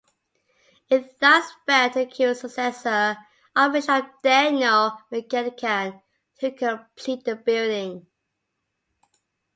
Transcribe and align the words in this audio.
It 0.89 1.19
thus 1.19 1.51
fell 1.67 1.91
to 1.91 2.07
Kieran's 2.07 2.39
successor, 2.39 3.15
Archbishop 3.55 4.09
Daniel 4.23 4.97
McGettigan 5.11 6.01
to 6.39 6.49
complete 6.53 7.23
the 7.23 7.35
building. 7.35 8.07